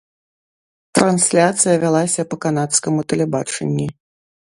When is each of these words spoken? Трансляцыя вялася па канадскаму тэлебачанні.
Трансляцыя 0.99 1.75
вялася 1.85 2.27
па 2.35 2.43
канадскаму 2.49 3.09
тэлебачанні. 3.15 3.87